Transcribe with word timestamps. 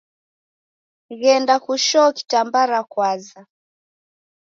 Ghenda 1.19 1.55
kushoo 1.65 2.11
kitambara 2.17 2.79
kwaza. 2.91 3.41